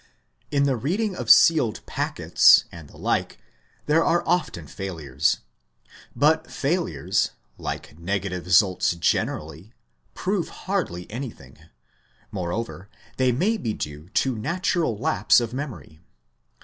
[0.49, 3.37] In the reading of sealed packets and the like,
[3.85, 5.41] there are often failures.
[6.15, 9.73] But failures like negative results generally
[10.15, 11.59] prove hardly anything;
[12.31, 15.99] moreover, they may be due to natural lapse of memory.